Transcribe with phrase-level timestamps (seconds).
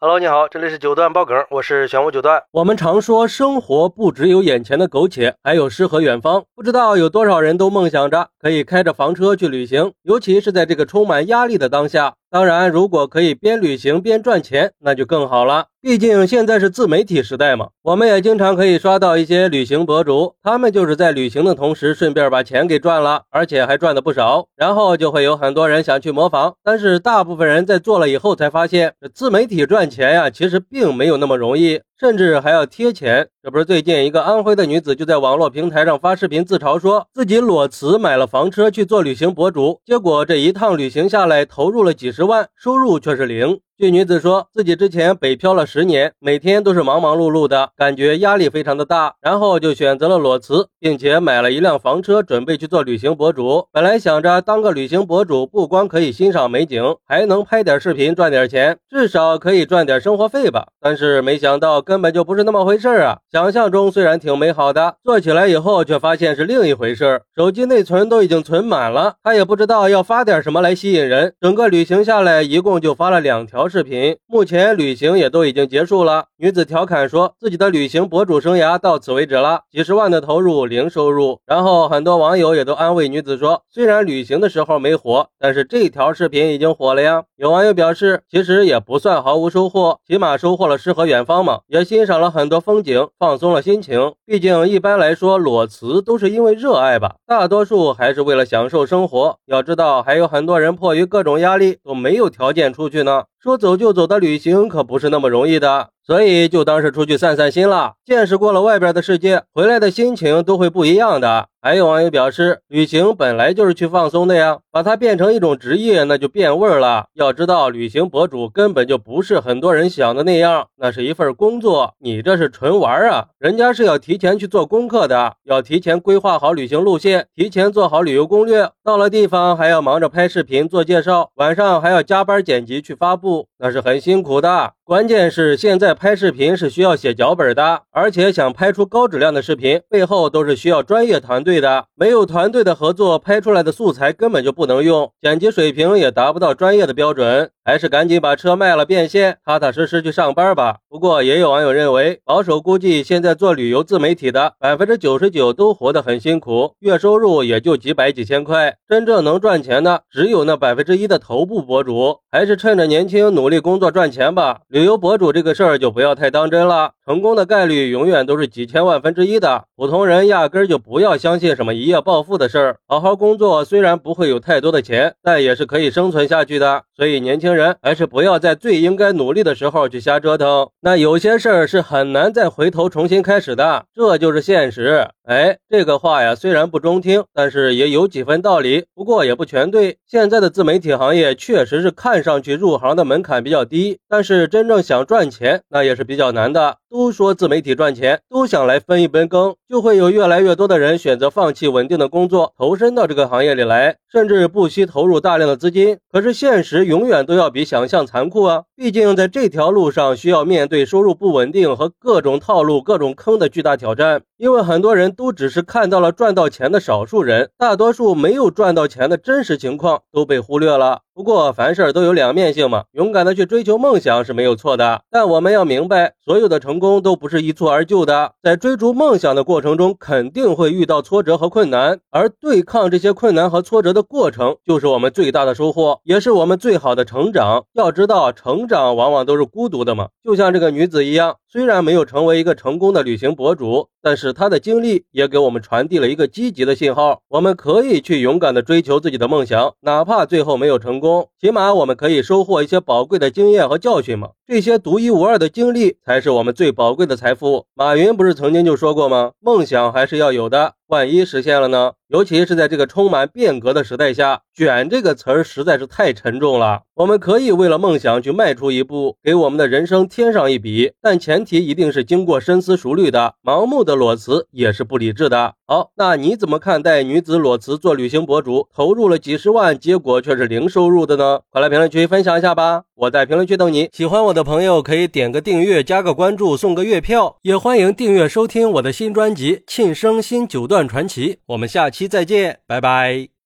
[0.00, 2.40] Hello，你好，这里是九段爆梗，我是玄武九段。
[2.52, 6.44] 我们常说生活不只有眼前的苟且，还有诗和远方。
[6.54, 12.14] 不知道有多少人都梦想着可以开着房车去旅行，尤其是在这个充满压力的当下。
[12.30, 15.68] 当然，如果可以边旅行边赚钱，那就更好了。
[15.80, 24.48] 毕竟现在是自媒体时代嘛，我们也经常可以刷到一些旅行博主，他们就是在旅行的同时顺便把钱给赚了，而且还赚的不少。
[24.56, 31.80] 然后就会有很多人想去模仿，但是大部分人在做了以后才发现，自媒体赚钱呀，其实并没有那么容易。
[31.98, 43.58] 甚至还要贴钱，这不是最近一个安徽的女子就在网络平台上发视频自嘲，说自己裸辞买了房车去做旅行博主，结果这一趟旅行下来投入了几十万，收入却是零。
[43.80, 53.68] 据女子说，自己之前北漂了十年，每天都是忙忙碌碌的，感觉压力非常的大，然后就选择了裸辞，并且买了一辆房车，准备去做旅行博主。
[53.70, 60.66] 本来想着当个旅行博主，不光可以欣赏美景，还能拍点视频赚点钱，至少可以赚点生活费吧。
[60.80, 63.18] 但是没想到根本就不是那么回事啊！
[63.30, 67.22] 想象中虽然挺美好的，做起来以后却发现是另一回事。
[67.36, 71.34] 手机内存都已经存满了，他也不知道要发点什么来吸引人。
[71.40, 73.67] 整个旅行下来，一共就发了两条。
[73.68, 76.26] 视频目前旅行也都已经结束了。
[76.36, 81.40] 女子调侃说自己的旅行博主生涯到此为止了，几十万的投入零收入。
[81.46, 87.24] 然后很多网友也都安慰女子说，虽然旅行的时候没火，但是这条视频已经火了呀。
[87.36, 94.12] 有网友表示，其实也不算毫无收获，起码收获了诗和远方嘛，也欣赏了很多风景，放松了心情。
[94.24, 99.38] 毕竟一般来说裸辞都是因为热爱吧，大多数还是为了享受生活。
[99.46, 103.24] 要知道还有很多人迫于各种压力都没有条件出去呢。
[103.40, 105.92] 说走就走的旅行可不是那么容易的。
[106.08, 111.48] 所以就当是出去散散心了，见识过了外边的世界，回来的心情都会不一样的。
[111.60, 117.06] 还有网友表示，旅行本来就是去放松的呀，把它变成一种职业，那就变味儿了。
[117.14, 121.92] 要知道，旅行博主根本就不是很多人想的那样，那是一份工作。
[121.98, 134.72] 你这是纯玩啊，人家是要提前去做功课的，要提前规划好旅行路线，提前做好旅游攻略，到了地方还要忙着拍视频做介绍，晚上还要加班剪辑去发布，那是很辛苦的。
[134.84, 141.86] 关键是现在拍视频是需要写脚本的，而且想拍出高质量的视频，背后都是需要专业团队的。
[141.96, 147.50] 没有团队的合作，拍出来的素材根本就不能用，剪辑水平也达不到专业的标准。
[147.68, 150.78] 还是赶紧把车卖了变现，踏踏实实去上班吧。
[150.88, 162.20] 不过也有网友认为，保守估计现在做旅游自媒体的百分之九十九都活得很辛苦，月收入也就几百几千块，真正能赚钱的只有那百分之一的头部博主。
[162.32, 164.60] 还是趁着年轻努力工作赚钱吧。
[164.68, 169.64] 旅游博主这个事儿就不要太当真了，成功的概率永远都是几千万分之一的。
[169.76, 172.76] 普通人压根就不要相信什么一夜暴富的事儿。
[172.86, 176.84] 好好工作虽然不会有太多的钱，但也是可以生存下去的。
[176.98, 177.76] 所以年轻人。
[177.80, 185.08] 还是不要在最应该努力的时候去瞎折腾，那有些事儿是很难再回头重新开始的，这就是现实。
[185.24, 188.86] 哎，这个话呀，虽然不中听，但是也有几分道理。
[188.94, 189.98] 不过也不全对。
[190.06, 196.78] 现在的自媒体行业确实是看上去入行的门槛比较低，但是真正想赚钱，那也是比较难的。
[196.90, 205.98] 都说自媒体赚钱，都想来分一杯羹，就会有越来越多的人选择放弃稳定的工作，投身到这个行业里来，甚至不惜投入大量的资金。
[206.10, 208.64] 可是现实永远都要比想象残酷啊！
[208.74, 214.22] 毕竟在这条路上，需要面对收入不稳定和各种套路、各种坑的巨大挑战。
[214.38, 221.02] 因为很多人都只是看到了赚到钱的少数人，大多数没有赚到钱的真实情况都被忽略了。
[221.18, 225.02] 不过凡事都有两面性嘛，勇敢的去追求梦想是没有错的。
[225.10, 237.64] 但我们要明白，所有的成功都不是一蹴而就的，在追逐梦想的过程中，肯定会遇到挫折和困难，而对抗这些困难和挫折的过程，就是我们最大的收获，也是我们最好的成长。
[237.72, 241.38] 要知道，成长往往都是孤独的嘛，就像这个女子一样。
[241.50, 247.22] 虽然没有成为一个成功的旅行博主，但是他的经历也给我们传递了一个积极的信号。
[247.28, 254.32] 我们可以去勇敢地追求自己的梦想，哪怕最后没有成功，起码我们可以收获一些宝贵的经验和教训嘛。
[254.46, 257.64] 这些独一无二的经历才是我们最宝贵的财富。
[257.74, 259.32] 马云不是曾经就说过吗？
[259.40, 260.74] 梦想还是要有的。
[260.88, 261.92] 万一实现了呢？
[262.08, 266.80] 尤其是在这个充满变革的时代下，“卷”这个词儿实在是太沉重了。
[266.94, 273.34] 我们可以为了梦想去迈出一步，给我们的人生添上一笔，但前提一定是经过深思熟虑的。
[273.44, 275.52] 盲目的裸辞也是不理智的。
[275.66, 281.40] 好，那你怎么看待女子裸辞做旅行博主，投入了几十万，结果却是零收入的呢？
[281.50, 282.84] 快来评论区分享一下吧！
[282.94, 283.90] 我在评论区等你。
[283.92, 291.34] 喜欢我的朋友可以点个订阅，加个关注，送个月票，也欢迎订阅收听我的新专辑《庆生新九段传奇》。
[291.46, 293.28] 我们下期再见，拜拜。